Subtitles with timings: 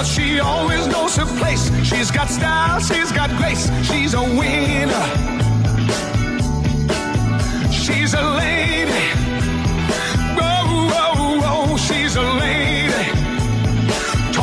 [0.00, 1.70] But she always knows her place.
[1.84, 3.68] She's got style, she's got grace.
[3.84, 5.04] She's a winner.
[7.70, 8.88] She's a lady.
[11.76, 12.22] She's a.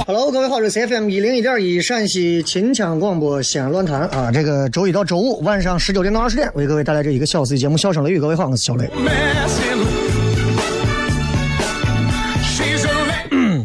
[0.05, 8.87] Hello，各位好，这是 FM 一零一点一陕西秦腔广播西安论坛啊，这个周一到周五晚上十九点到二十点为各位带来这一个小时的节目《笑声雷雨》，各位好，我是小雷。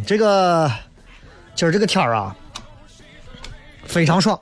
[0.06, 0.70] 这个
[1.62, 2.34] 今儿这个天儿啊，
[3.84, 4.36] 非常爽，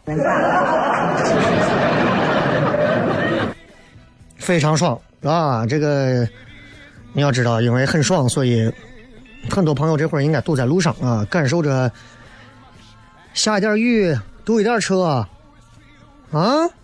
[4.38, 5.66] 非常爽啊！
[5.66, 6.26] 这个
[7.12, 8.72] 你要知道，因为很爽，所以
[9.50, 11.92] 很多朋友这会儿应该堵在路上啊，感受着
[13.34, 15.28] 下一点雨，堵一点车啊，
[16.30, 16.70] 哼。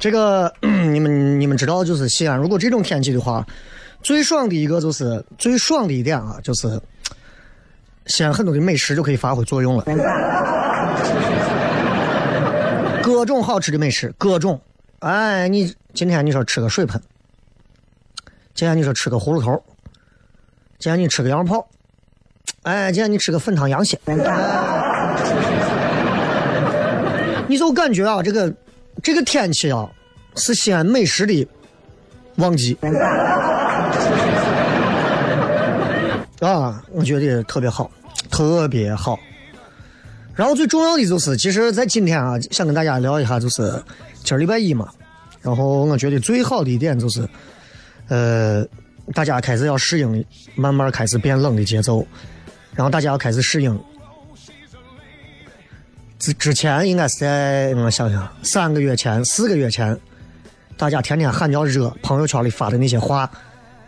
[0.00, 3.46] 这个 你们你们知道，就是西安，如果这种天气的话，
[4.02, 6.80] 最爽的一个就是最爽的一点啊，就是
[8.06, 9.84] 西安很多的美食就可以发挥作用了，
[13.02, 14.60] 各种好吃的美食，各种。
[14.98, 17.00] 哎，你今天你说吃个水盆，
[18.54, 19.62] 今天你说吃个葫芦头，
[20.78, 21.68] 今天你吃个羊肉泡，
[22.62, 23.98] 哎，今天你吃个粉汤羊血，
[27.46, 28.52] 你就感觉啊，这个
[29.02, 29.88] 这个天气啊，
[30.36, 31.48] 是西安美食的
[32.36, 32.76] 旺季。
[36.48, 37.90] 啊，我觉得特别好，
[38.30, 39.18] 特别好。
[40.34, 43.70] 然后最重要的就是，其实，在今天啊，想跟大家聊一下，就是
[44.24, 44.88] 今儿礼拜一嘛。
[45.40, 47.28] 然后我觉得最好的一点就是，
[48.08, 48.66] 呃，
[49.14, 52.06] 大家开始要适应，慢慢开始变冷的节奏。
[52.74, 53.78] 然后大家要开始适应。
[56.18, 59.98] 之之前应该是在我想想，三个月前、四个月前，
[60.76, 63.30] 大家天天喊叫热，朋友圈里发的那些话，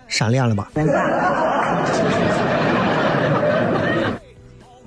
[0.08, 0.70] 删脸了吧？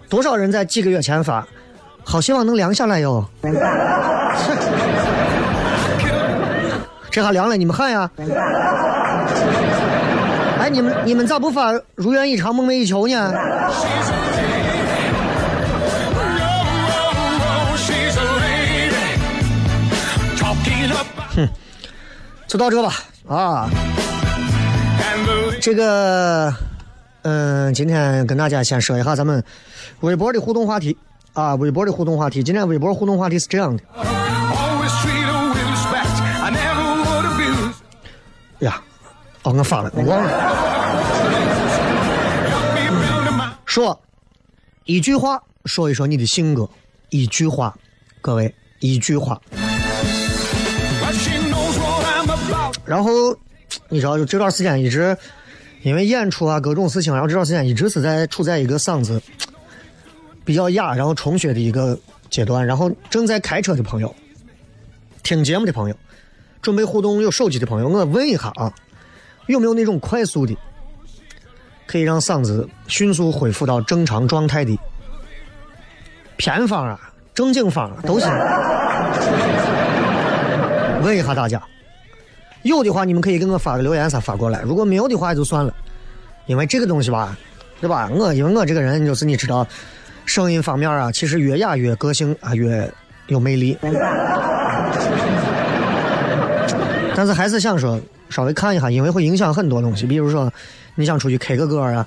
[0.09, 1.45] 多少人在几个月前发，
[2.03, 3.25] 好希望能凉下来哟。
[7.09, 8.09] 这还凉了，你们看呀？
[10.59, 13.33] 哎，你们你们咋不发如愿以偿、梦寐以求呢
[17.77, 19.17] ？She's a lady.
[20.37, 21.07] Talking up
[22.47, 22.93] 就到这吧。
[23.27, 23.69] 啊，
[25.61, 26.53] 这个，
[27.29, 29.43] 嗯、今天跟大家先说一下咱们
[29.99, 30.97] 微博的互动话题
[31.33, 32.41] 啊，微博的互动话题。
[32.41, 33.83] 今天微博互动话题是这样的.
[38.59, 38.81] 呀，
[39.43, 40.31] 哦，我发了，我忘了。
[43.65, 43.99] 说
[44.85, 46.69] 一句话，说一说你的性格。
[47.09, 47.75] 一句话，
[48.21, 49.37] 各位，一句话。
[52.85, 53.11] 然后
[53.89, 55.17] 你知道，就这段时间一直
[55.83, 59.21] 因为演出啊各种事情，然后这段时间一直是在处在一个嗓子
[60.43, 61.97] 比较哑，然后充血的一个
[62.29, 62.65] 阶段。
[62.65, 64.13] 然后正在开车的朋友、
[65.23, 65.95] 听节目的朋友、
[66.61, 68.73] 准备互动有手机的朋友，我问一下啊，
[69.47, 70.57] 有没有那种快速的
[71.85, 74.77] 可以让嗓子迅速恢复到正常状态的
[76.35, 76.99] 偏方啊、
[77.33, 78.29] 正经方啊都行。
[81.03, 81.61] 问一下大家，
[82.67, 85.73] 有的话你们可以给我发个留言啥发过来，如果没有的话也就算了，
[86.45, 87.37] 因为这个东西吧，
[87.81, 88.09] 对吧？
[88.13, 89.67] 我因为我这个人就是你知道，
[90.25, 92.91] 声音方面啊，其实越哑越个性啊，越
[93.27, 93.77] 有魅力。
[97.15, 97.99] 但是还是想说，
[98.29, 100.51] 稍微看一下，因为会影响很多东西，比如说
[100.95, 102.05] 你想出去 K 个歌啊。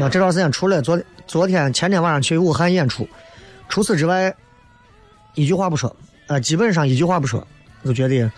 [0.00, 3.08] 啊，这段时间除了昨昨天前天晚上去武汉演出，
[3.68, 4.34] 除此之外
[5.34, 5.94] 一句话不说，
[6.26, 7.46] 呃，基本上一句话不说，
[7.84, 8.30] 就觉得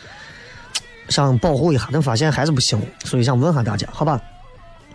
[1.08, 4.20] 想保护一下，但发现还是不行，所以想问下大家，好吧？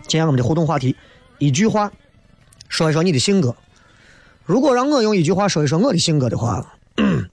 [0.02, 0.94] 今天我们的互动话题，
[1.38, 1.90] 一句话
[2.68, 3.54] 说一说你的性格。
[4.44, 7.28] 如果让我用一句话说一说我的性格的话，嗯，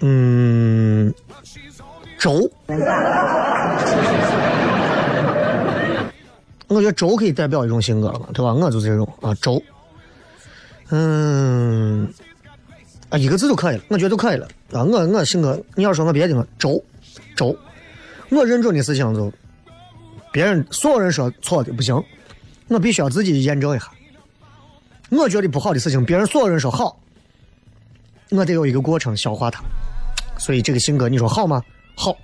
[0.00, 1.14] 嗯，
[2.18, 2.50] 轴，
[6.66, 8.52] 我觉得轴可以代表一种性格了嘛，对吧？
[8.52, 9.62] 我就是这种啊，轴，
[10.90, 12.06] 嗯，
[13.08, 14.84] 啊，一个字就可以了，我觉得就可以了啊。
[14.84, 16.82] 我我性格，你要说我别的，轴，
[17.34, 17.56] 轴，
[18.30, 19.32] 我认准的事情就，
[20.30, 22.04] 别人所有人说错的不行，
[22.68, 23.86] 我必须要自己验证一下。
[25.10, 27.00] 我觉得不好的事情，别人所有人说好，
[28.30, 29.62] 我得有一个过程消化它。
[30.38, 31.62] 所以这个性格，你说好吗？
[31.98, 32.16] 好。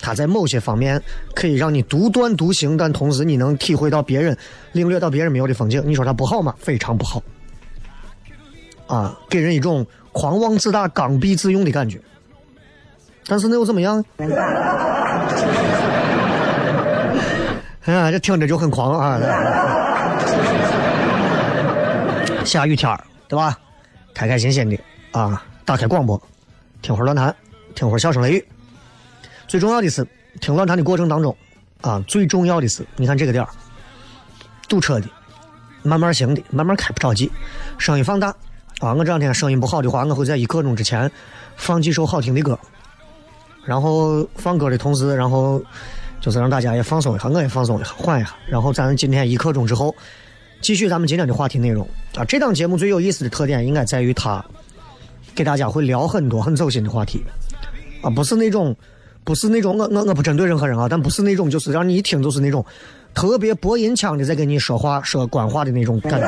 [0.00, 1.02] 它在某些方面
[1.34, 4.38] 可以让你独断独行，但同时你能体会到别人
[4.70, 5.82] 领略到别人没有的风景。
[5.84, 6.54] 你说它不好吗？
[6.60, 7.20] 非常不好。
[8.86, 12.00] 啊，给人一种狂妄自大、刚愎自用的感觉。
[13.26, 14.02] 但是那又怎么样？
[17.84, 19.18] 哎 呀，这听着就很狂啊！
[22.44, 23.58] 下雨天儿，对吧？
[24.14, 24.78] 开开心心的
[25.10, 26.18] 啊，打开广播，
[26.80, 27.34] 听会儿论坛，
[27.74, 28.48] 听会儿笑声雷雨。
[29.48, 30.06] 最重要的是，
[30.40, 31.36] 听论坛的过程当中，
[31.80, 33.48] 啊，最重要的是，你看这个点儿，
[34.68, 35.08] 堵车的，
[35.82, 37.30] 慢慢行的，慢慢开不着急，
[37.78, 38.28] 声音放大。
[38.80, 41.10] 啊，我这两天声音不好的话，我会在一刻钟之前
[41.56, 42.56] 放几首好听的歌，
[43.64, 45.60] 然后放歌的同时，然后
[46.20, 48.36] 就是让大家也放松一下，我也放松一下，缓一下。
[48.46, 49.94] 然后咱今天一刻钟之后。
[50.60, 52.24] 继续咱们今天的话题内容啊！
[52.24, 54.44] 这档节目最有意思的特点应该在于它
[55.32, 57.24] 给大家会聊很多很走心的话题
[58.02, 58.74] 啊，不是那种，
[59.28, 62.64] 不是那种我我我不针对任何人啊，但不是那种就是让你一听就是那种
[63.12, 66.26] 特别播音腔的在跟你说话说官话的那种感觉。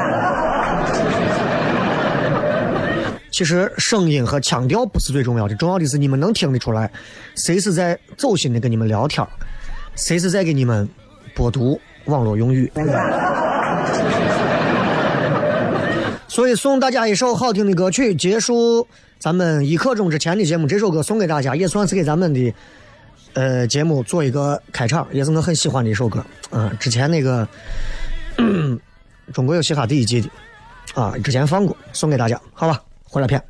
[3.30, 6.90] 其实声音和腔调不是最重要的，重要的是你们能听得出来
[7.36, 9.26] 谁是在走心的跟你们聊天，
[9.96, 10.86] 谁是在给你们
[11.34, 12.70] 播读网络用语。
[16.28, 18.86] 所以送大家一首好听的歌曲，结束
[19.18, 20.66] 咱们一刻钟之前的节目。
[20.66, 22.52] 这首歌送给大家，也算是给咱们的
[23.34, 26.24] 呃节目做一个开场，也是我很喜欢的一首歌。
[26.50, 27.46] 嗯，之前那个
[29.32, 30.28] 《中国有嘻哈》第一季的
[30.94, 32.82] 啊，之前放过，送给大家，好吧？
[33.04, 33.42] 回来片，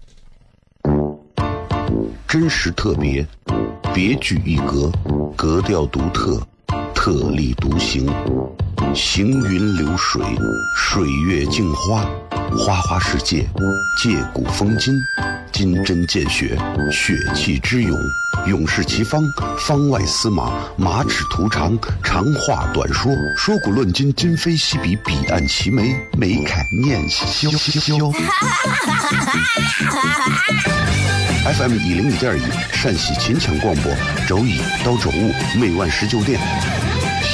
[2.27, 3.27] 真实特别，
[3.95, 4.91] 别具一格，
[5.37, 6.41] 格调独特，
[7.03, 8.07] 特立独行，
[8.95, 10.23] 行云流水，
[10.77, 12.05] 水月镜花。
[12.59, 13.49] 花花世界，
[14.03, 14.93] 借古风今，
[15.51, 16.59] 金针见血，
[16.93, 17.99] 血气之勇，
[18.49, 19.23] 勇士齐方，
[19.57, 21.75] 方外司马，马齿图长，
[22.05, 27.49] 长话短说，说古论今，今非昔比，彼岸齐眉，眉开眼笑。
[31.43, 33.91] FM 一零一点一，陕西秦腔广播，
[34.29, 36.39] 周一到周五每晚十九点，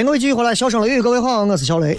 [0.00, 1.94] 欢迎各位继续回来，小声雷雨，各位好，我是小雷。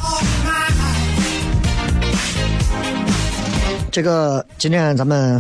[3.91, 5.39] 这个今天咱们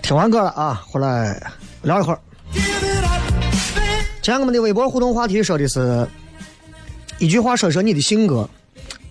[0.00, 1.38] 听完歌了啊，回来
[1.82, 2.20] 聊一会儿。
[4.22, 6.08] 今天我们的微博互动话题说的是
[7.18, 8.48] 一句话，说说你的性格，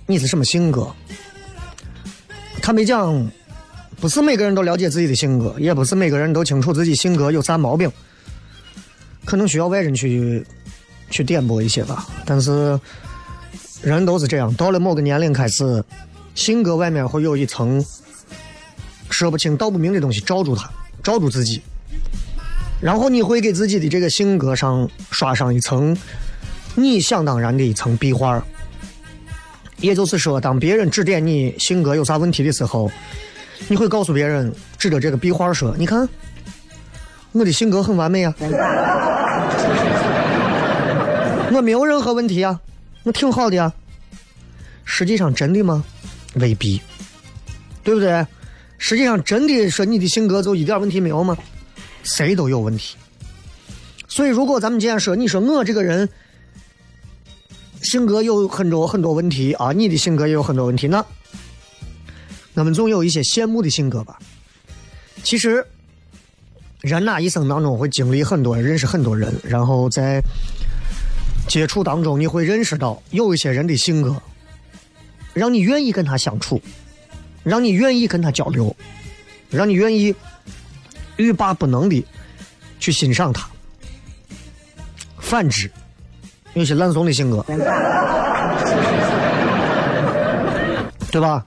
[0.08, 0.92] 你是什么性格？
[2.64, 3.30] 他没讲，
[4.02, 7.92] 不是每个人都了解自己的性格，也不是每个人都清楚自己性格有啥毛病，
[9.24, 10.44] 可能需要外人去
[11.10, 12.06] 去点拨一些吧。
[12.26, 12.80] 但是
[13.82, 15.84] 人都是这样，到了某个年龄开始，
[16.34, 17.84] 性格外面会有一层
[19.10, 20.70] 说不清道不明的东西罩住他，
[21.04, 21.62] 罩住自己，
[22.82, 25.96] 然后你会给自己的这个性格上刷上一层
[26.76, 28.44] 你想当然的一层壁画。
[29.78, 32.90] 也就是说，当别人指点你性格有啥问题的时候，
[33.68, 36.08] 你会告诉别人，指着这个壁画说：“你看，
[37.34, 38.34] 我的性格很完美啊，
[41.56, 42.60] 我没有任何问题啊，
[43.04, 43.72] 我挺好的呀。”
[44.84, 45.84] 实际上，真的吗？
[46.36, 46.80] 未必，
[47.84, 48.26] 对不对？
[48.78, 51.38] 实际上，真的说你的性格就一点问题没有吗？
[52.04, 52.96] 谁都有问题。
[54.08, 56.08] 所以，如果咱们今天说，你说我这个人。
[57.82, 61.06] 性格有很多很多问题啊，你的性格也有很多问题呢。
[62.56, 64.18] 我们总有一些羡慕的性格吧。
[65.22, 65.64] 其实，
[66.82, 70.20] 人呐一生当中会经历很多，认识很多人，然后在
[71.48, 74.22] 接触当中，你会认识到有一些人的性格，
[75.34, 76.62] 让你愿意跟他相处，
[77.44, 78.76] 让你愿意跟他交流，
[79.50, 80.14] 让你愿意
[81.18, 82.06] 欲罢不能的
[82.80, 83.48] 去欣赏他。
[85.20, 85.72] 反之。
[86.54, 87.44] 有些烂怂的性格，
[91.12, 91.46] 对吧？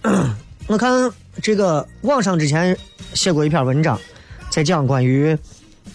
[0.66, 2.74] 我看这个网上之前
[3.12, 4.00] 写过一篇文章，
[4.48, 5.36] 在讲关于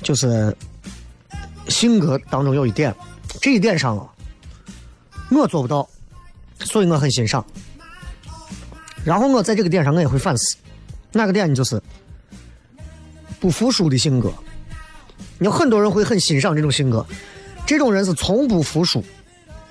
[0.04, 0.56] 就是
[1.68, 2.94] 性格当中有一点，
[3.40, 4.08] 这一点上啊，
[5.32, 5.88] 我做不到，
[6.60, 7.46] 所以我很欣赏。
[9.04, 10.58] 然后我在这个点上我也会反思，
[11.12, 11.56] 哪个点呢？
[11.56, 11.82] 就是
[13.40, 14.32] 不服输的性格。
[15.40, 17.06] 有很多人会很欣赏这种性格。
[17.66, 19.04] 这种人是从不服输，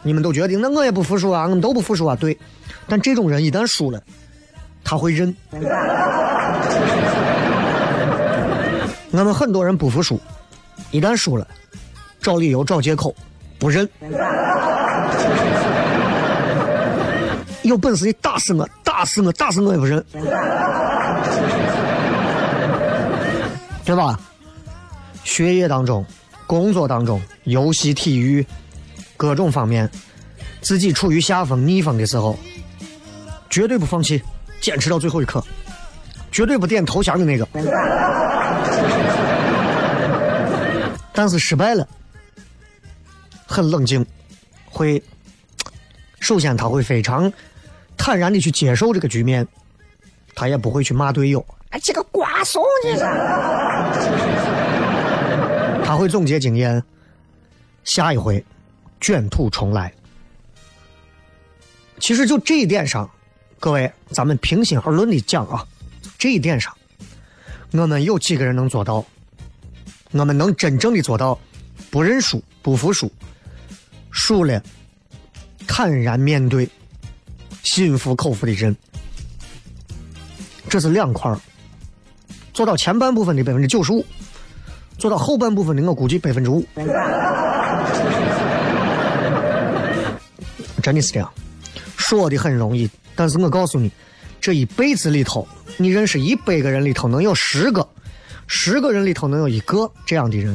[0.02, 2.36] 你们都决定，那我也不服输啊，我们都不服输啊，对。
[2.88, 4.02] 但这种人一旦输了，
[4.82, 5.32] 他会认。
[9.12, 10.18] 我们很多人不服输，
[10.90, 11.46] 一旦输了，
[12.20, 13.14] 找理由找借口，
[13.58, 13.88] 不认。
[17.62, 20.04] 有本事你打死我，打死我，打死我也不认，
[23.84, 24.18] 对吧？
[25.24, 26.04] 学业当中。
[26.46, 28.44] 工作当中，游戏、体育，
[29.16, 29.88] 各种方面，
[30.60, 32.36] 自己处于下风、逆风的时候，
[33.48, 34.20] 绝对不放弃，
[34.60, 35.40] 坚持到最后一刻，
[36.32, 37.46] 绝对不点投降的那个。
[41.14, 41.86] 但是失败了，
[43.50, 44.06] 很冷静，
[44.70, 45.02] 会，
[46.20, 47.32] 首先他会非常
[47.96, 49.44] 坦然的去接受这个局面，
[50.36, 53.00] 他也不会去骂队友，哎，这个瓜怂你是。
[55.84, 56.80] 他会总结经验，
[57.82, 58.44] 下一回
[59.00, 59.92] 卷土重来。
[61.98, 63.10] 其实就这一点上，
[63.58, 65.66] 各位，咱们平心而论的讲啊，
[66.16, 66.72] 这一点上，
[67.72, 69.04] 我们有几个人能做到？
[70.12, 71.36] 我们能真正的做到
[71.90, 73.10] 不认输、不服输，
[74.10, 74.62] 输了
[75.66, 76.68] 坦然面对，
[77.62, 78.76] 心服口服的人，
[80.68, 81.34] 这是两块
[82.52, 84.04] 做到前半部分的百分之九十五。
[84.98, 86.62] 做到后半部分的，我估计百分之五，
[90.82, 91.32] 真的是这样。
[91.96, 93.90] 说的很容易，但是我告诉你，
[94.42, 95.48] 这一辈子里头，
[95.78, 97.88] 你认识一百个人里头能有十个，
[98.46, 100.54] 十个人里头能有一个这样的人。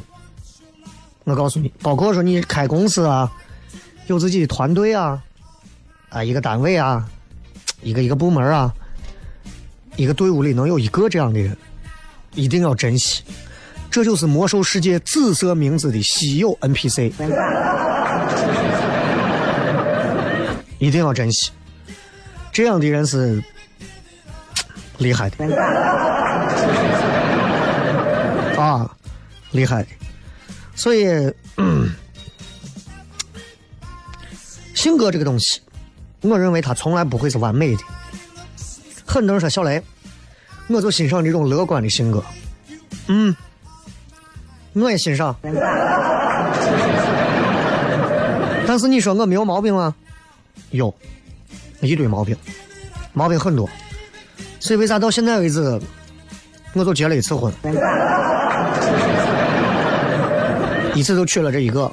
[1.23, 3.31] 我告诉你，包括说你开公司啊，
[4.07, 5.21] 有自己的团队啊，
[6.09, 7.07] 啊，一个单位啊，
[7.81, 8.73] 一个一个部门啊，
[9.95, 11.57] 一个队伍里能有一个这样的人，
[12.33, 13.23] 一定要珍惜。
[13.89, 17.11] 这就是魔兽世界紫色名字的稀有 NPC，
[20.79, 21.51] 一定要珍惜。
[22.51, 23.41] 这样的人是
[24.97, 25.45] 厉害的
[28.61, 28.89] 啊，
[29.51, 29.85] 厉害。
[30.75, 31.05] 所以，
[34.85, 35.61] 性格这个东西，
[36.21, 37.81] 我认为他从来不会是完美的。
[39.03, 39.81] 很多人说小雷，
[40.67, 42.23] 我就欣赏这种乐观的性格。
[43.07, 43.35] 嗯。
[44.73, 45.35] 我也欣赏，
[48.67, 49.95] 但是你说我没有毛病吗？
[50.69, 50.93] 有，
[51.81, 52.37] 一堆毛病，
[53.11, 53.67] 毛病很多。
[54.59, 55.81] 所以为啥到现在为止，
[56.73, 57.51] 我就结了一次婚？
[60.93, 61.89] 一次就娶了这一个。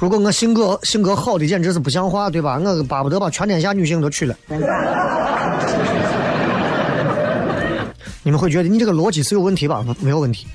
[0.00, 2.58] 如果我性格性格好的简直是不像话，对吧？
[2.58, 4.34] 我巴不得把全天下女性都娶了。
[8.22, 9.84] 你们会觉得你这个逻辑是有问题吧？
[10.00, 10.46] 没有问题，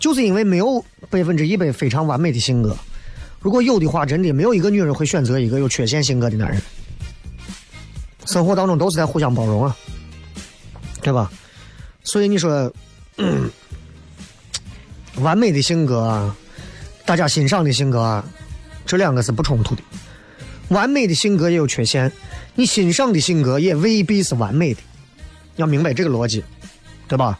[0.00, 2.76] 就是因为没有百分之一百非常完美的性格。
[3.38, 6.60] 如果有的话，真的没有一个女人会选择一个有缺陷性格的男人。
[8.26, 9.76] 生活当中都是在互相包容啊，
[11.00, 11.30] 对吧？
[12.02, 12.72] 所以你说，
[15.20, 16.36] 完美的性格啊，
[17.04, 18.24] 大家欣赏的性格啊，
[18.90, 19.82] 这两个是不冲突的。
[20.70, 22.10] 完美的性格也有缺陷，
[22.56, 24.80] 你欣赏的性格也未必是完美的，
[25.54, 26.42] 要明白这个逻辑，
[27.06, 27.38] 对吧？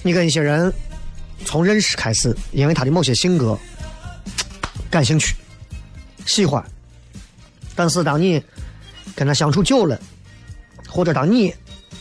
[0.00, 0.72] 你跟一些人
[1.44, 3.58] 从认识开始，因为他的某些性格
[4.90, 5.36] 感兴趣、
[6.24, 6.64] 喜欢，
[7.76, 8.42] 但是当你
[9.14, 10.00] 跟他相处久了，
[10.88, 11.54] 或者当你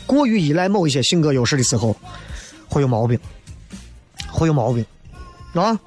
[0.05, 1.93] 过于依赖某一些性格优势的时候，
[2.69, 3.19] 会有毛病，
[4.31, 4.85] 会有毛病，
[5.51, 5.77] 啊？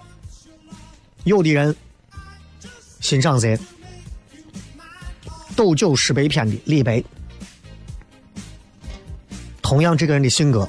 [1.24, 1.74] 有的人
[3.02, 3.58] 欣赏谁？
[5.54, 7.02] 斗酒诗碑篇的李白，
[9.60, 10.66] 同样这个人的性格，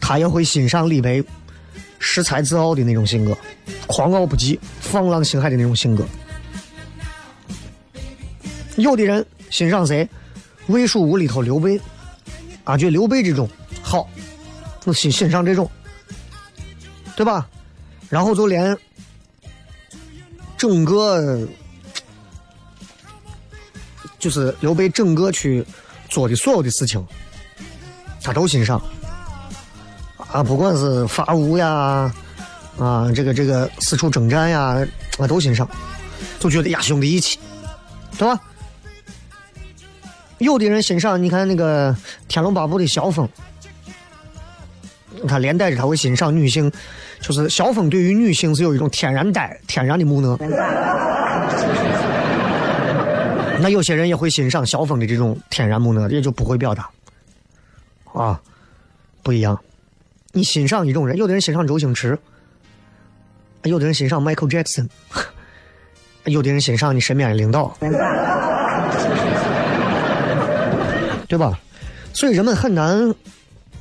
[0.00, 1.20] 他也会欣赏李白
[1.98, 3.36] 恃才自傲的那种性格，
[3.88, 6.06] 狂傲不羁、放浪形骸的那种性格。
[8.76, 10.08] 有的人欣赏谁？
[10.68, 11.80] 魏蜀吴里头刘备，
[12.62, 13.48] 啊，觉得刘备这种
[13.82, 14.08] 好，
[14.84, 15.68] 我欣欣赏这种，
[17.16, 17.48] 对吧？
[18.08, 18.76] 然后就连
[20.58, 21.48] 整个
[24.18, 25.64] 就是刘备整个去
[26.08, 27.02] 做的所有的事情，
[28.22, 28.82] 他都欣赏
[30.16, 32.12] 啊，不管是伐吴呀，
[32.76, 34.86] 啊，这个这个四处征战呀，
[35.18, 35.66] 啊，都欣赏，
[36.40, 37.38] 就觉得呀兄弟义气，
[38.18, 38.38] 对吧？
[40.38, 41.92] 有的人欣赏，你看那个
[42.28, 43.28] 《天龙八部》的萧峰，
[45.28, 46.72] 他连带着他会欣赏女性，
[47.20, 50.36] 就是萧峰对于女性是有一种天然呆、天然的木讷。
[53.60, 56.88] 那有些人也会欣赏萧峰的这种天然木讷，也就不会表达。
[58.12, 58.40] 啊，
[59.22, 59.60] 不一样。
[60.32, 62.18] 你欣赏一种人，有的人欣赏周星驰，
[63.64, 64.88] 有的人欣赏 Michael Jackson，
[66.24, 67.76] 有的人欣赏你身边的领导。
[71.28, 71.58] 对吧？
[72.14, 73.14] 所以人们很难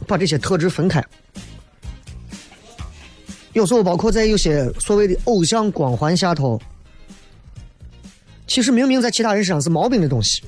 [0.05, 1.03] 把这些特质分开。
[3.53, 6.62] 有时候，包括在有些所谓的偶像光环下头，
[8.45, 10.43] 其实明明在其他人身上是毛病的东西，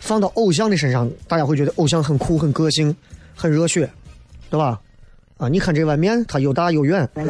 [0.00, 2.92] 放到偶像的身上，大家会觉得偶像很酷、很个性、
[3.36, 3.88] 很热血，
[4.50, 4.80] 对吧？
[5.38, 7.08] 啊，你看这碗面，它又大又圆，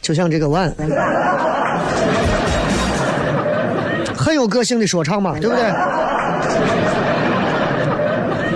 [0.00, 0.74] 就像这个碗。
[4.16, 5.70] 很有个性的说唱嘛，对不对？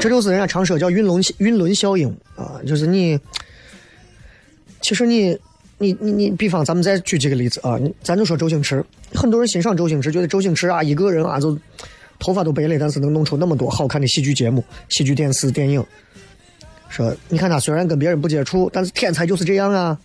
[0.00, 3.18] 这就是人家常说叫云轮云轮效应啊，就是你，
[4.80, 5.36] 其实你，
[5.78, 11.58] 你你你，比方咱们再举几个例子啊，咱就说周星驰，很多人欣赏周星驰，觉得周星驰啊一个人啊就
[12.18, 15.84] 头发都白了，但是能弄出那么多好看的喜剧节目、喜剧电视、电影。
[16.88, 19.98] 说你看他虽然跟别人不接触，但是天才就是这样啊！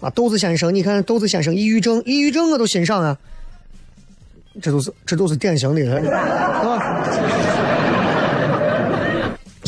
[0.00, 3.16] 啊，豆子先生，你看豆子先生抑郁症，抑郁症我都欣赏啊。
[4.60, 7.35] 这都是这都是典型的，是吧？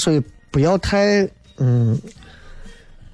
[0.08, 2.00] 所以不要太嗯，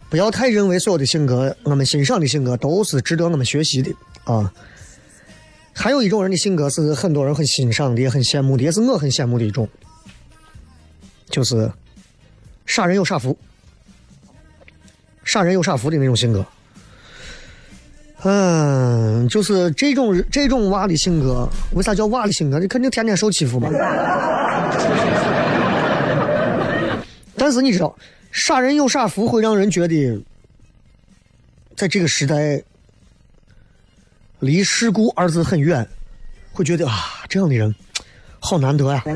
[0.08, 4.54] 不要太认为所有的性格，我们欣赏的性格都是值得我们学习的啊。
[5.72, 9.68] 还有一种人的性格是很多人很欣赏的，也很羡慕的，也是我很羡慕的一种，
[11.30, 11.68] 就是
[12.64, 13.36] 傻人有傻福，
[15.24, 16.46] 傻人有傻福的那种性格。
[18.22, 22.60] 嗯，就是这种这种娃的性格，为啥叫娃的性格？
[22.60, 23.68] 你肯定天天受欺负嘛。
[27.44, 27.94] 但是你知道，
[28.32, 30.18] 傻人有傻福会让人觉得，
[31.76, 32.64] 在这个时代，
[34.38, 35.86] 离世故二字很远，
[36.54, 37.74] 会觉得啊，这样的人
[38.40, 39.02] 好难得呀，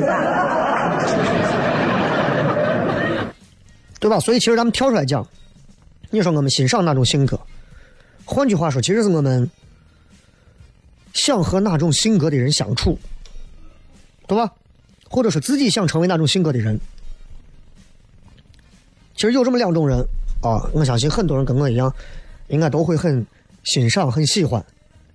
[3.99, 4.21] 对吧？
[4.21, 5.27] 所以其实咱们跳出来讲，
[6.11, 7.41] 你说我们欣赏哪种性格？
[8.27, 9.51] 换句话说，其实是我们
[11.15, 12.99] 想和哪种性格的人相处，
[14.27, 14.53] 对吧？
[15.09, 16.79] 或者是自己想成为哪种性格的人。
[19.19, 19.99] 其实有这么两种人
[20.41, 21.93] 啊，我相信很多人跟我一样，
[22.47, 23.27] 应该都会很
[23.65, 24.65] 欣赏、很喜欢。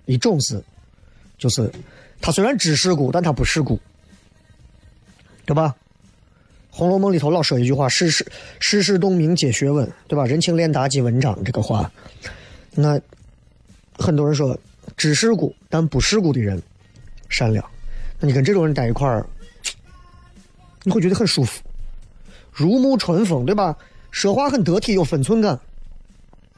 [0.04, 0.62] 一种是，
[1.38, 1.72] 就是
[2.20, 3.80] 他虽然知世故，但他不世故，
[5.46, 5.74] 对吧？
[6.76, 11.90] 《红楼梦》里头老说一句话：“世事世事洞明皆学问”，对吧？“人情练达即文章”这个话。
[12.72, 13.00] 那
[13.96, 14.54] 很多人说
[14.98, 16.62] 知世故但不世故的人
[17.30, 17.64] 善良，
[18.20, 19.24] 那你跟这种人在一块儿，
[20.82, 21.62] 你会觉得很舒服。
[22.52, 23.74] 如沐春风，对吧？
[24.14, 25.58] 说话很得体，有分寸感，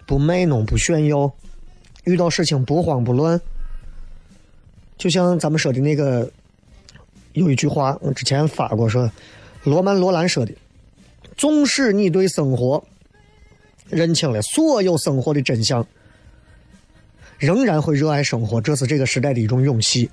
[0.07, 1.33] 不卖弄，不炫耀，
[2.05, 3.40] 遇到事情不慌不乱。
[4.99, 6.31] 就像咱们说的那个，
[7.33, 9.11] 有一句话，我之前发过，说
[9.64, 10.55] 罗曼·罗兰说的
[11.38, 12.85] ：“纵使你对生活
[13.88, 15.85] 认清了所有生活的真相，
[17.38, 20.11] 仍然会热爱生活，这是这个时代的一种勇气。”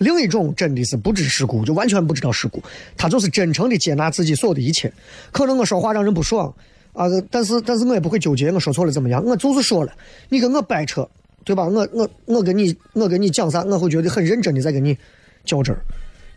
[0.00, 2.62] 另一种真的是不知世故，就完全不知道世故，
[2.96, 4.90] 他就是真诚的接纳自己所有的一切。
[5.30, 6.52] 可能我说话让人不爽
[6.94, 9.22] 啊，但是但是我也不会纠结，我说错了怎么样？
[9.22, 9.92] 我就是说了，
[10.30, 11.06] 你跟我掰扯，
[11.44, 11.66] 对吧？
[11.66, 14.96] 我我我跟你我跟你讲啥，我会觉得很认真的在跟你
[15.44, 15.82] 较真儿。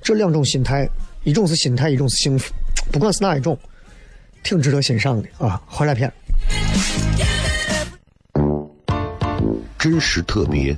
[0.02, 0.86] 这两种心态，
[1.24, 2.54] 一种是心态，一种是幸福，
[2.92, 3.58] 不管是哪一种，
[4.44, 5.62] 挺值得欣赏的啊。
[5.66, 6.12] 回来片，
[9.80, 10.78] 真实特别，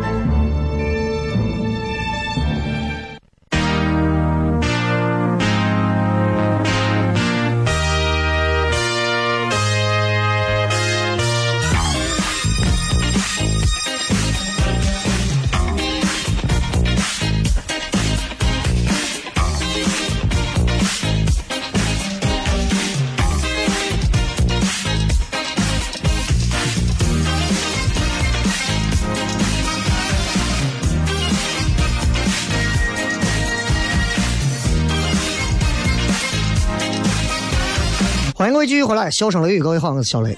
[38.61, 40.37] 位继续回来，笑声雷雨，各位好，我是小雷。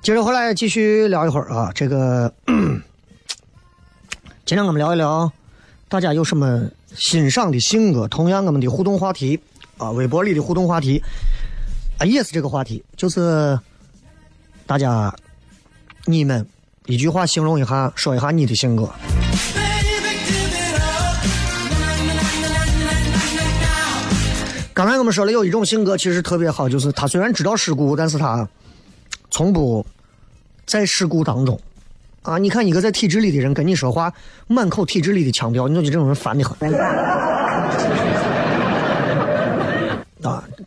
[0.00, 2.32] 接着回来继续聊一会儿啊，这个
[4.46, 5.32] 今天我们聊一聊
[5.88, 8.06] 大家有什么欣赏的性格。
[8.06, 9.40] 同样，我们的互动话题
[9.80, 11.02] 啊，微博里的互动话题
[11.98, 13.58] 啊，也是这个话题，就是
[14.66, 15.12] 大家
[16.04, 16.46] 你们
[16.84, 18.88] 一句话形容一下，说一下你的性格。
[24.74, 28.46] 刚才我们说了，有一种性格其实特别好，就是他虽然知道事故，但是他
[29.30, 29.84] 从不
[30.66, 31.58] 在事故当中
[32.22, 32.36] 啊。
[32.36, 34.12] 你看一个在体制里的人跟你说话，
[34.46, 36.56] 满口体制里的腔调，你就觉这种人烦的很，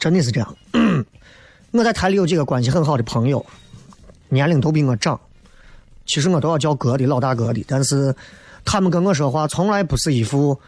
[0.04, 0.56] 真的是这样。
[1.72, 3.44] 我在台里有几个关系很好的朋友，
[4.28, 5.18] 年龄都比我长，
[6.06, 8.14] 其实我都要叫哥的老大哥的，但是
[8.66, 10.60] 他们跟我说话从来不是一副，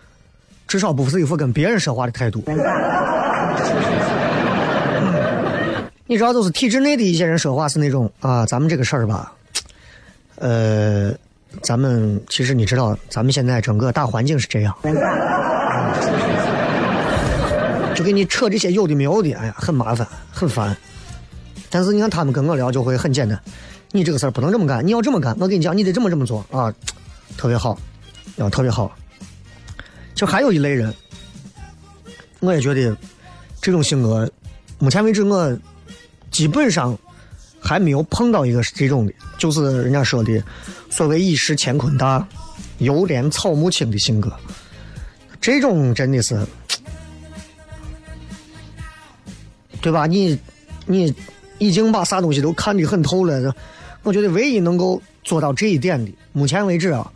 [0.69, 2.41] 至少不是一副跟别人说话的态度。
[6.07, 9.33] 你知道，就是体制内的一些人说话是那种啊，咱们这个事儿吧，
[10.35, 11.11] 呃，
[11.61, 14.73] 咱们其实你知道，咱们现在整个大环境是这样，
[17.95, 20.75] 就给你扯这些有的没有的，哎呀，很麻烦，很烦。
[21.69, 23.39] 但是你看他们跟我聊就会很简单，
[23.91, 26.73] 你这个事儿不能这么干，你要这么干，我跟你讲，你得这么这么做啊，
[27.37, 27.77] 特别好，
[28.37, 28.95] 啊，特别好。
[30.13, 30.93] 就还有一类人，
[32.39, 32.95] 我也觉得
[33.61, 34.29] 这种性格，
[34.77, 35.57] 目前为止我
[36.31, 36.97] 基本上
[37.59, 40.41] 还没有碰到一个是这种的，就是人家说的
[40.89, 42.25] 所谓一时乾坤大，
[42.77, 44.31] 犹怜草木青的性格。
[45.41, 46.39] 这种真的是，
[49.81, 50.05] 对吧？
[50.05, 50.39] 你
[50.85, 51.13] 你
[51.57, 53.53] 已经把啥东西都看得很透了，
[54.03, 57.11] 我觉得唯一能够做到这一点的，目前为止啊，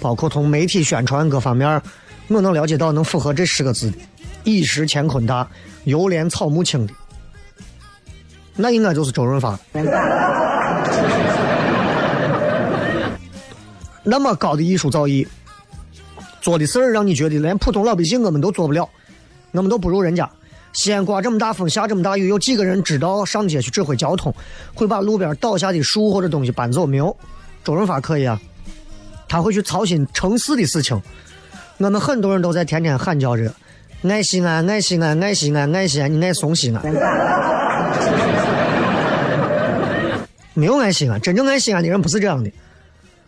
[0.00, 1.80] 包括从媒体宣传各方面，
[2.28, 3.98] 我能了解到能符合这十个字的
[4.44, 5.48] “一时乾坤大，
[5.84, 6.92] 犹怜草木青”的，
[8.56, 9.58] 那应该就是周润发。
[14.04, 15.26] 那么高的艺术造诣，
[16.40, 18.88] 做的事儿让你觉得连普通老百姓我们都做不了，
[19.52, 20.28] 我们都不如人家。
[20.72, 24.34] 西安刮这么大风，下这么大雨，有几个人知道上街去指挥交通，
[24.74, 26.86] 会把路边倒下的树或者东西搬走？
[26.86, 27.14] 没有，
[27.62, 28.40] 周润发可以啊，
[29.28, 31.00] 他会去操心城市的事情。
[31.76, 33.54] 我们很多人都在天天喊叫着
[34.08, 36.82] “爱西安，爱西安，爱西安，爱西安”，你爱怂西安？
[40.54, 42.50] 没有爱西安，真正爱西安的人不是这样的，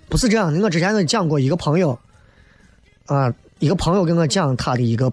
[0.08, 0.60] 不是这样的。
[0.60, 1.98] 我之前跟你讲过一个朋友，
[3.06, 5.12] 啊，一个朋友跟我讲他的一个。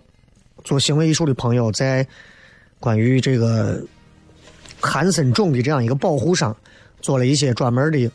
[0.64, 2.06] 做行为艺术的朋友在
[2.80, 3.82] 关于这个
[4.80, 6.56] 韩森种的这样一个保护上
[7.02, 8.12] 做了一些专门的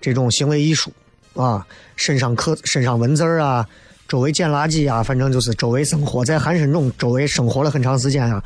[0.00, 0.90] 这种行为艺术
[1.34, 3.66] 啊，身上刻身上纹字啊，
[4.08, 8.42] 周围捡垃圾啊，反正就是周围生活在韩森种周围生活了很长时间啊，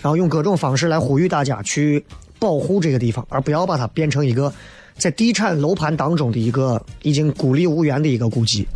[0.00, 2.04] 然后用各种方式来呼吁大家去
[2.38, 4.52] 保护这个地方，而不要把它变成一个
[4.96, 8.66] 在地产楼盘当中的一个已经孤立无援的一个孤寂。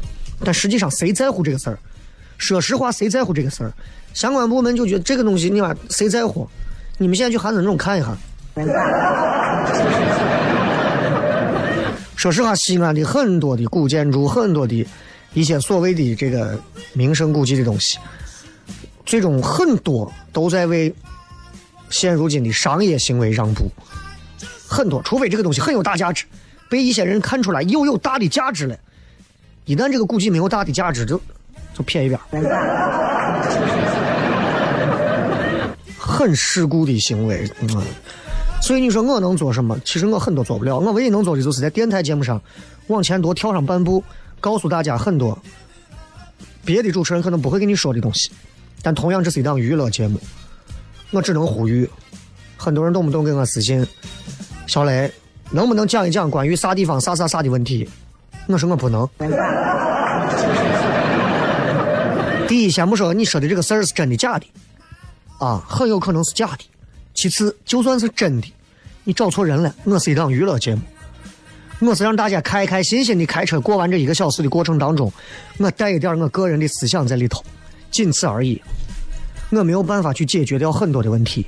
[0.45, 1.79] 但实际上谁在乎这个事儿？
[2.39, 3.73] 说实话，谁在乎这个事儿？
[4.15, 6.49] 相关部门就觉得这个东西，你妈谁在乎？
[6.99, 8.17] 你们现在去韩森种看一下。
[12.17, 14.87] 说实话，西安的很多的古建筑，很多的
[15.35, 16.59] 一些所谓的这个
[16.95, 17.99] 名胜古迹的东西，
[19.05, 20.95] 最终很多都在为
[21.91, 23.71] 现如今的商业行为让步。
[24.67, 26.25] 很多，除非这个东西很有大价值，
[26.71, 28.75] 被一些人看出来又有大的价值了。
[29.67, 31.21] 一旦这个古迹没有大的价值，就
[31.77, 32.19] 就撇一边。
[35.99, 37.69] 很世故的行为，嗯，
[38.63, 39.79] 所以你说我能做什么？
[39.85, 40.79] 其实我很多做不了。
[40.79, 42.41] 我唯一能做的就是在电台节目上
[42.87, 44.03] 往前多跳上半步，
[44.41, 45.39] 告诉大家很多
[46.65, 48.31] 别的主持人可能不会跟你说的东西。
[48.83, 50.19] 但同样，这是一档娱乐节目，
[51.11, 51.89] 我只能呼吁。
[52.57, 53.87] 很多人动不动给我私信，
[54.67, 55.13] 小雷，
[55.51, 57.87] 能不能讲一讲关于啥地方啥啥啥的问题？
[58.47, 59.07] 我说我不能。
[62.71, 64.47] 先不说你说的这个事儿是真的假的。
[65.39, 66.59] 啊，很有可能是假的。
[67.15, 68.53] 其次，就算是真的，
[69.05, 69.75] 你找错人了。
[69.85, 70.83] 我是一档娱乐节目，
[71.91, 75.13] 我是让大家开开心心的开车过完这一个小时的过程当中，
[75.59, 77.45] 我带一点我个人的思想在里头，
[77.91, 78.61] 仅此而已。
[79.51, 81.47] 我没有办法去解决掉很多的问题。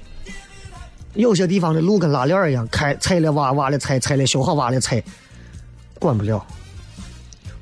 [1.15, 5.03] 有些地方的路跟拉链一样，开踩了挖，挖了踩，踩了修好，挖了踩，
[5.99, 6.47] 管不了。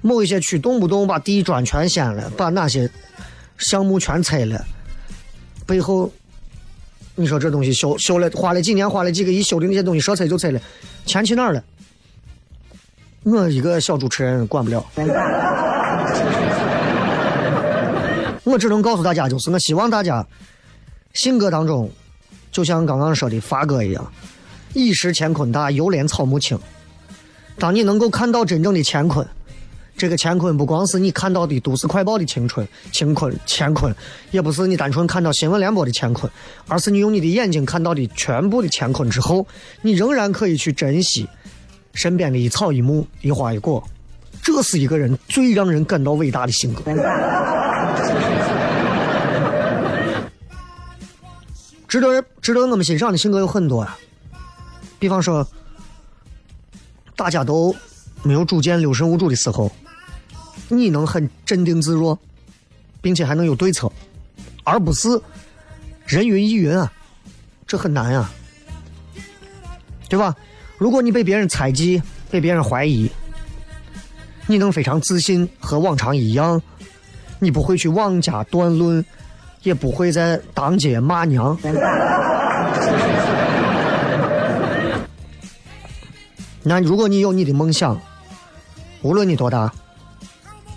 [0.02, 2.88] 某一些区动不动把地砖全掀了，把那些
[3.58, 4.64] 项目全拆了。
[5.66, 6.12] 背后，
[7.14, 10.60] 你说这东西修修了，花了几年，花了几个亿修的那些东西，说拆就拆了，
[11.04, 11.64] 钱去哪儿了？
[13.24, 14.84] 我一个小主持人管不了。
[18.44, 20.24] 我只能告诉大家，就是我希望大家
[21.14, 21.90] 性格当中，
[22.52, 24.12] 就像刚刚说的发哥一样，
[24.72, 26.56] 一时乾坤大，犹怜草木青。
[27.58, 29.26] 当你能够看到真正的乾坤。
[29.96, 33.94] 这个乾坤不光是你看到的《都市快报》的乾坤，乾坤乾坤，
[34.30, 36.30] 也不是你单纯看到新闻联播的乾坤，
[36.68, 39.46] 而是你用你的眼睛看到的全部的乾坤之后，
[39.80, 41.26] 你仍然可以去珍惜
[41.94, 43.82] 身边的一草一木、一花一果。
[44.42, 46.82] 这是一个人最让人感到伟大的性格。
[51.88, 53.96] 值得值得我们欣赏的性格有很多呀，
[54.98, 55.48] 比方说，
[57.16, 57.74] 大家都
[58.22, 59.72] 没有主见、六神无主的时候。
[60.68, 62.18] 你能很镇定自若，
[63.00, 63.90] 并且还能有对策，
[64.64, 65.08] 而不是
[66.06, 66.92] 人云亦云啊，
[67.66, 68.30] 这很难啊，
[70.08, 70.34] 对吧？
[70.78, 73.10] 如果你被别人猜忌、被别人怀疑，
[74.46, 76.60] 你能非常自信，和往常一样，
[77.38, 79.04] 你不会去妄加断论，
[79.62, 81.56] 也不会在当街骂娘。
[86.62, 88.00] 那如果你有你的梦想，
[89.02, 89.72] 无论你多大。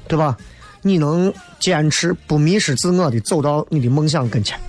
[0.09, 0.35] 对吧？
[0.81, 4.59] 你能坚持不迷失自我的走到你的梦想跟前，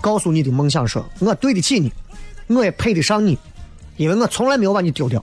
[0.00, 1.92] 告诉你的梦想说：“我对得起你，
[2.46, 3.36] 我也配得上你，
[3.96, 5.22] 因为我从来没有把你丢掉。”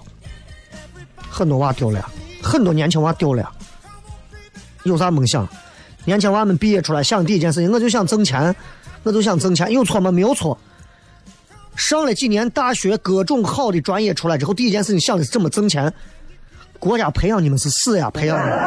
[1.28, 2.08] 很多娃丢了，
[2.42, 3.52] 很多年轻娃丢了。
[4.84, 5.48] 有啥梦想？
[6.06, 8.56] 年轻娃们毕业出来想第一件事情，我就想挣钱，
[9.02, 10.12] 我就想挣钱，有错吗？
[10.12, 10.56] 没有错。
[11.76, 15.92] 上了几年大学，各种好的专业出来之后，第一件事情想的是怎么挣钱。
[16.84, 18.60] 国家培养你们是死呀，培养你们。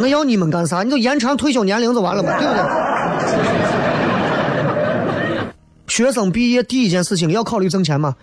[0.00, 0.82] 我要你们干啥？
[0.82, 2.62] 你就延长退休年龄就完了嘛，对不对？
[5.86, 8.16] 学生毕业第一件事情要考虑挣钱吗？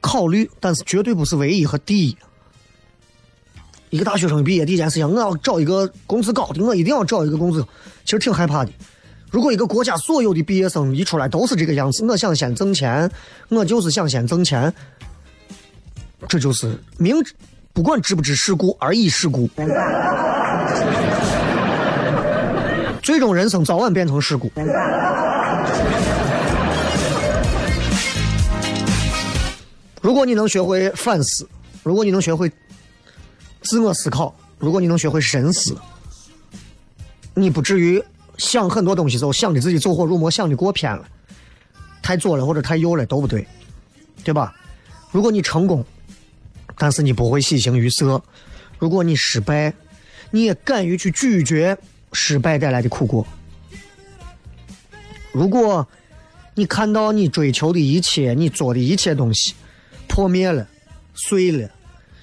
[0.00, 2.16] 考虑，但是绝对不是唯一和第一。
[3.90, 7.64] 一个大学生毕业第一件事情，我要找一个工资高的，我一定要找一个工资。
[8.04, 8.72] 其实挺害怕的。
[9.30, 13.10] 如果一个国家所有的毕业生一出来都是这个样子，我想先挣钱，
[13.48, 14.72] 我就是想先挣钱，
[16.28, 17.34] 这就是明知
[17.72, 19.48] 不管知不知世故而已世故，
[23.02, 24.50] 最终人生早晚变成事故。
[30.00, 31.48] 如果你能学会反思，
[31.82, 32.50] 如果你能学会
[33.62, 35.76] 自我思考，如果你能学会深思，
[37.34, 38.02] 你不至于
[38.36, 41.04] 想很多东西时候想的自己走火入魔，想的过偏了，
[42.02, 43.46] 太左了或者太右了都不对，
[44.22, 44.54] 对吧？
[45.10, 45.84] 如果你成功，
[46.76, 48.20] 但是你不会喜形于色；
[48.78, 49.72] 如果你失败，
[50.30, 51.78] 你也敢于去拒绝
[52.12, 53.26] 失败带来的苦果。
[55.32, 55.86] 如果
[56.54, 59.54] 你看到你追求的一切，你做的一切东西
[60.06, 60.68] 破灭了、
[61.14, 61.70] 碎了，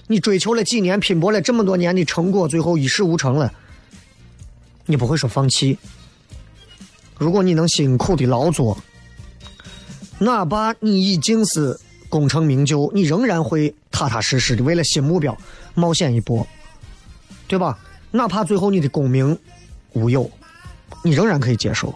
[0.07, 3.53] 你追求了几年、拼搏了这么多年的成果，最后一事无成了，
[4.85, 5.77] 你不会说放弃。
[7.17, 8.77] 如果你能辛苦的劳作，
[10.19, 11.79] 哪怕你已经是
[12.11, 15.35] 功成名就，你仍然会踏踏实实的为了新目标
[15.73, 16.45] 冒险一搏，
[17.47, 17.79] 对吧？
[18.11, 19.35] 哪怕最后你的功名
[19.93, 20.29] 无有，
[21.01, 21.95] 你仍然可以接受。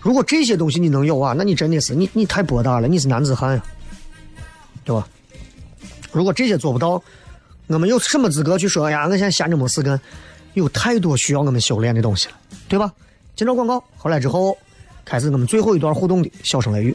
[0.00, 3.64] 如果这些东西你能有啊，那你真的是你你太博大了，你是男子汉呀，
[4.84, 5.08] 对吧？
[6.12, 7.02] 如果这些做不到，
[7.68, 9.06] 我们有什么资格去说哎呀？
[9.06, 9.98] 我现在闲着没事干，
[10.52, 12.34] 有太多需要我们修炼的东西了，
[12.68, 12.92] 对吧？
[13.34, 14.56] 接着广告，回来之后
[15.06, 16.94] 开始我们最后一段互动的笑声雷雨。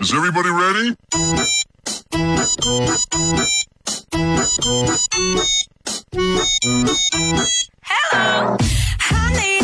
[0.00, 0.96] Is everybody ready?
[8.98, 9.60] Honey,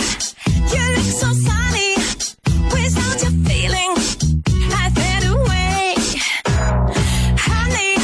[0.68, 1.96] you look so sunny.
[2.70, 3.96] Without your feeling,
[4.74, 5.94] I fade away.
[7.38, 7.96] Honey,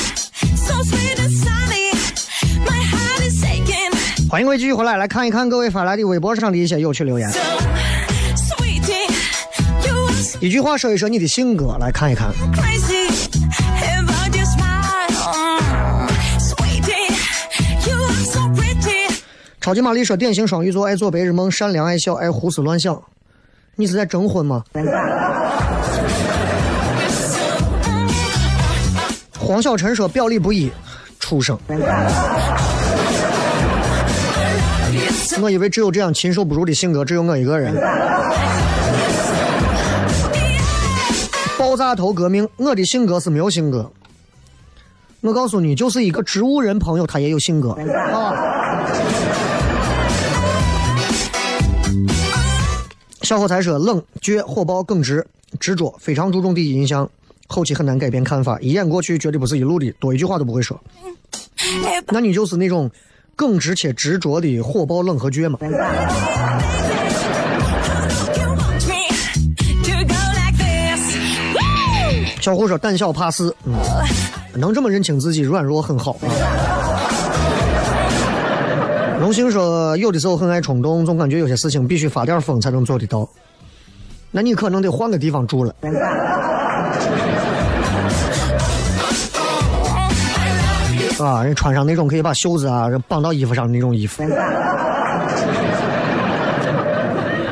[0.57, 1.93] so sweet and sunny.
[2.65, 3.93] My heart is aching.
[4.31, 7.31] 欢迎各位继续回来，来看一看各位发来的微博上的一些有趣留言。
[7.31, 7.41] So
[10.44, 12.28] 一句话说一说你的性格，来看一看。
[12.36, 12.54] Mm.
[19.62, 23.02] 超级玛丽说：“典型双鱼座，爱做白日梦，善良爱笑，爱胡思乱想。
[23.78, 24.62] 你是在征婚吗？”
[29.40, 30.70] 黄晓晨说：“表里不一，
[31.22, 31.58] 畜生。”
[35.40, 37.74] 我以为只有这样禽兽不如的性格，只有我一个人。
[41.74, 43.92] 爆炸头革命，我的性格是没有性格。
[45.22, 47.72] 我告诉你，就是一个植物人朋友，他也有性格
[48.14, 48.32] 啊。
[53.24, 55.26] 小伙才说冷、倔、火爆、耿直、
[55.60, 57.10] 执着，非常注重第一印象，
[57.48, 60.80] 后期很难改变看法，一眼过去绝对不是一路的，多一句话都不会说。
[62.10, 62.88] 那你就是那种
[63.36, 65.58] 耿直且执着的火爆、冷和倔嘛？
[72.44, 73.74] 小胡说胆小怕事，嗯，
[74.60, 76.28] 能这么认清自己软弱很好啊。
[79.18, 83.26] 荣幸说有的时候很爱冲动，总感觉有些事情必须发点疯才能做得到。
[84.30, 85.74] 那你可能得换个地方住了。
[91.24, 94.22] 啊，人穿上那种可以把袖子啊绑到衣服上的那种衣服。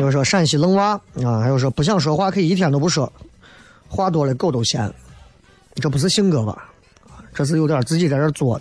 [0.01, 3.09] 有说陕西愣娃啊，还有说不想说话可以一天都不说，
[3.91, 4.89] 话多了狗都嫌，
[5.75, 6.69] 这不是性格吧？
[7.33, 8.59] 这是有点自己在这作。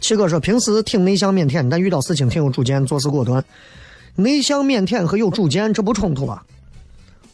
[0.00, 3.42] 七哥说平时挺内向腼腆，但遇到事情挺有主见，做事果断。
[4.14, 6.42] 内向腼腆和有主见这不冲突啊，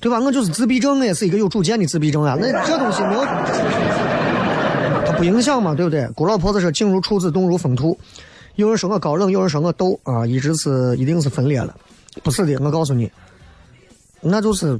[0.00, 0.20] 对吧？
[0.20, 2.36] 我就是自闭症，我也是一个有主见的自闭症啊。
[2.40, 3.24] 那这东西没有，
[5.04, 6.06] 它不影响嘛，对不对？
[6.14, 7.98] 姑老婆子说静如处子，动如风土。
[8.54, 11.74] 有人说我高冷，有人说我逗啊，一直是一定是分裂了，
[12.22, 13.10] 不是的，我告诉你，
[14.22, 14.78] 那就是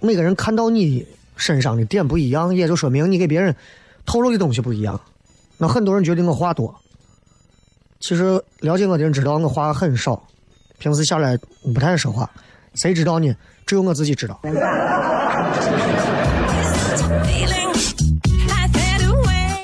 [0.00, 1.04] 每个人看到你
[1.36, 3.56] 身上的点不一样，也就说明你给别人
[4.06, 5.00] 透露的东西不一样。
[5.56, 6.74] 那很多人觉得我话多，
[8.00, 10.22] 其实了解我的人知道我话很少，
[10.78, 11.38] 平时下来
[11.72, 12.30] 不太说话，
[12.74, 13.34] 谁知道呢？
[13.66, 14.38] 只有我自己知道。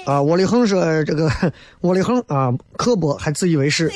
[0.07, 1.31] 啊，窝里横说这个
[1.83, 3.93] 窝里横啊，刻薄还自以为是，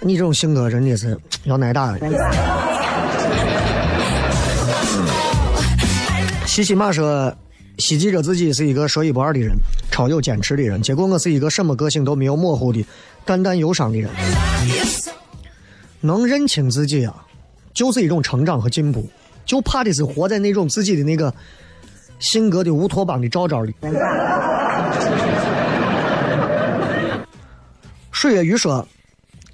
[0.00, 2.71] 你这种性格真的是要挨打的
[6.52, 7.34] 西西马说，
[7.78, 9.56] 希冀着自己是一个说一不二的人，
[9.90, 12.84] 超有坚持的人，结果我是一个什么个性都没有模糊的
[13.24, 14.10] 淡淡忧伤的人。
[16.02, 17.24] 能认清自己啊，
[17.72, 19.08] 就是一种成长和进步。
[19.46, 21.34] 就怕的是活在那种自己的那个
[22.18, 23.74] 性格的乌托邦的罩罩里。
[28.12, 28.86] 水月鱼说：“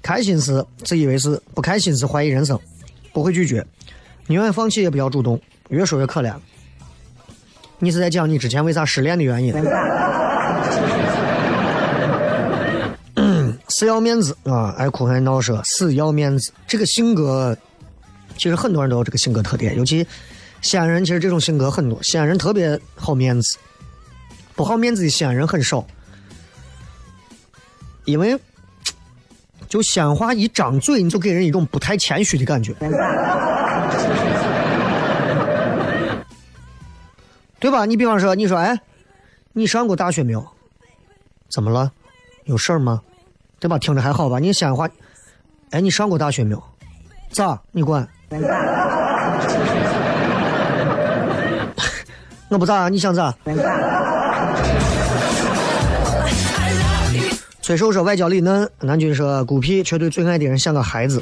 [0.03, 2.59] 开心时自以为是，不开心时怀疑人生，
[3.13, 3.65] 不会拒绝，
[4.27, 5.39] 宁愿放弃也不要主动。”
[5.69, 6.33] 越说越可怜。
[7.79, 9.53] 你是在讲你之前为啥失恋的原因？
[13.69, 16.51] 死要面子啊，爱哭爱闹说死要面子。
[16.67, 17.55] 这个性格，
[18.35, 20.05] 其实很多人都有这个性格特点，尤其
[20.61, 22.01] 西安人，其实这种性格很多。
[22.03, 23.57] 西安人特别好面子，
[24.55, 25.87] 不好面子的西安人很少，
[28.03, 28.37] 因为
[29.69, 32.73] 就西安话一张嘴，你就给人一种不太谦虚的感觉，
[37.59, 37.85] 对吧？
[37.85, 38.79] 你比方说，你说，哎，
[39.53, 40.45] 你上过大学没有？
[41.49, 41.91] 怎么了？
[42.45, 43.01] 有事儿吗？
[43.59, 43.77] 对吧？
[43.77, 44.39] 听着还好吧？
[44.39, 44.87] 你西安话，
[45.71, 46.63] 哎，你上过大学没有？
[47.31, 47.59] 咋？
[47.71, 48.07] 你管？
[52.49, 53.35] 我不咋，你想咋？
[57.61, 61.21] 崔寿说外焦里嫩，南军说孤僻，却对最爱的人像个孩子，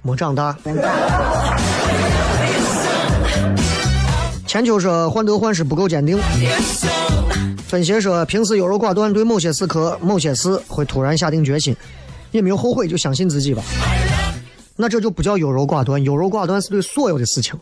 [0.00, 0.56] 没长大。
[4.56, 6.18] 千秋说患得患失不够坚定。
[7.68, 11.76] 分析说平时优柔寡断，对某些时刻、某些事会突然下定决心，
[12.30, 13.62] 也没有后悔，就相信自己吧。
[14.74, 17.54] 那这就不叫优柔寡断，优柔寡断是对所有的事情。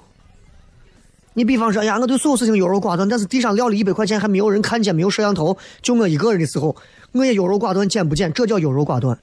[1.33, 6.77] 你比方说，哎呀，我对所有事情优柔寡断，但是地上撂了一百块钱还没有人看见，没有摄像头，就我一个人的时候，
[7.11, 8.33] 我也优柔寡断，捡不捡？
[8.33, 9.19] 这叫优柔寡断。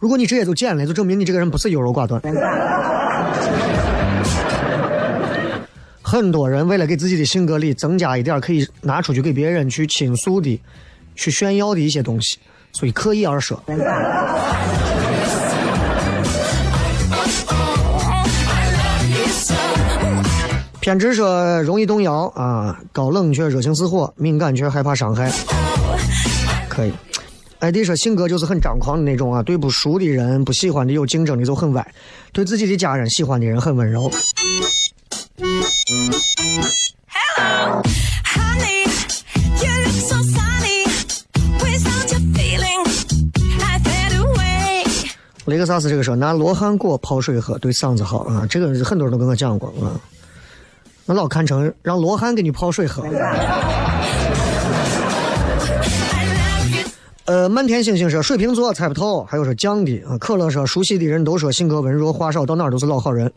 [0.00, 2.20] 如果你直接就捡了，就证明你这个人不是优柔寡断。
[6.12, 10.60] 很多人为了给自己的性格里增加一点可以拿出去给别人去倾诉的、
[11.16, 12.36] 去炫耀的一些东西，
[12.70, 13.58] 所以刻意而说。
[20.80, 25.32] 偏执说容易动摇啊，高冷却热情似火，敏感却害怕伤害。
[26.68, 26.92] 可以。
[27.60, 31.94] 艾迪说性格就是很张狂的那种啊，对不熟的人、不喜欢的、有竞争的就很歪，
[32.34, 34.10] 对自己的家人、喜欢的人很温柔。
[35.38, 35.48] Honey,
[39.62, 40.84] you look so sunny.
[41.58, 42.84] Without your feeling,
[43.58, 44.84] I fade away.
[45.46, 49.98] 雷克萨斯这个说拿罗汉果泡水喝对嗓子好啊，这个很多人都跟我讲过啊。
[51.06, 53.02] 我老看成让罗汉给你泡水喝。
[57.24, 60.18] 呃，漫天星星说水瓶座猜不透，还有说犟的啊。
[60.18, 63.32] 可乐说熟悉的人都说性格温柔，话少，到哪儿都是老好人。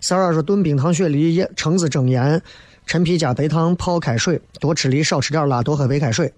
[0.00, 2.40] 三儿说炖冰糖雪梨，橙子蒸盐，
[2.86, 6.32] 陈皮加白糖泡开水，多吃梨少吃点辣，多喝白开水。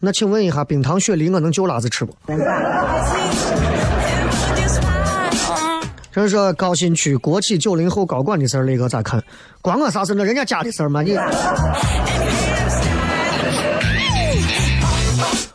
[0.00, 2.40] 那请问一下，冰糖雪梨我能就辣子吃不？Just
[4.80, 5.82] fine.
[6.12, 9.22] 这是高新区国企九零后高管的事儿，雷哥咋看？
[9.60, 10.14] 关我啥事？
[10.14, 11.02] 那人家家的事儿嘛。
[11.02, 11.16] 你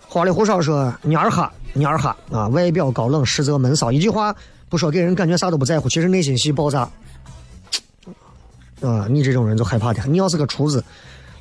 [0.08, 4.36] 花里胡哨说蔫儿哈蔫儿哈啊，外表高冷，实则闷骚，一句话
[4.74, 6.90] 不说，给人感觉啥都不在乎，其实内心戏爆炸。
[8.82, 10.02] 啊，你这种人就害怕的。
[10.08, 10.84] 你要是个厨子，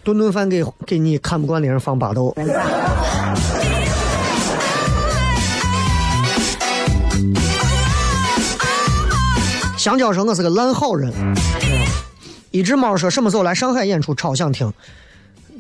[0.05, 2.37] 顿顿饭给给你看不惯的人放巴豆。
[9.79, 11.11] 香蕉说我是个烂好人。
[12.51, 14.71] 一只猫说什么时候来上海演出，超想听。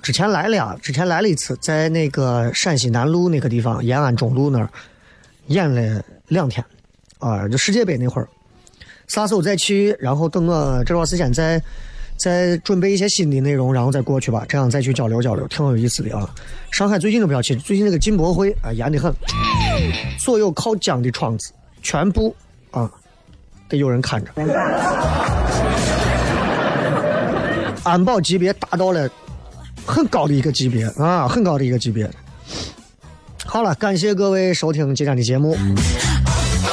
[0.02, 4.68] 之前来了呀，之前来了一次，在那个陕西南路那个地方，延安中路那儿
[5.46, 6.62] 演了两天，
[7.22, 8.28] 啊，就世界杯那会儿，
[9.06, 9.96] 啥时候再去？
[10.00, 11.62] 然后等我这段时间再
[12.16, 16.28] 再准备一些新的内容，然后再过去吧，这样再去交流交流，挺有意思的啊。
[16.72, 19.14] 上海最近都不要去，最近那个进博会啊严得很，
[20.18, 22.34] 所有靠江的窗子全部
[22.72, 22.90] 啊
[23.68, 24.30] 得有人看着。
[27.84, 29.08] 安保级别达到了
[29.86, 32.10] 很高的一个级别啊，很高的一个级别。
[33.44, 35.56] 好了，感谢各位收听今天的节目。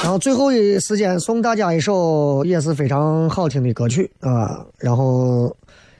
[0.01, 5.55] 然后最后一时间送大家一首也是非常好听的歌曲啊，然后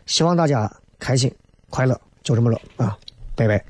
[0.06, 1.32] 希望大家开心
[1.70, 2.98] 快乐，就这么着啊，
[3.36, 3.64] 拜拜。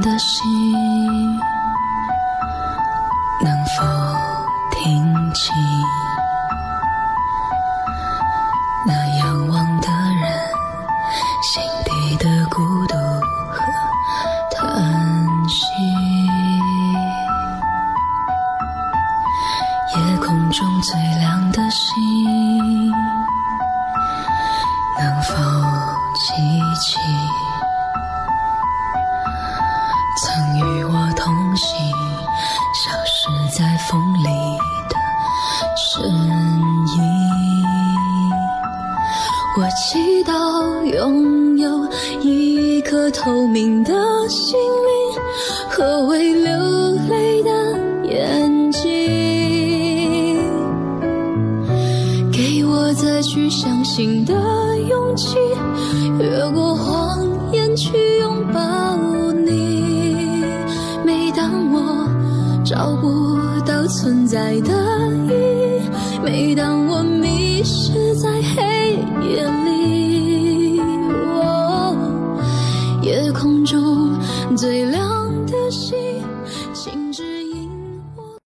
[0.00, 0.79] 的心，